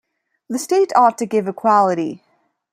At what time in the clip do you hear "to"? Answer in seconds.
1.19-1.27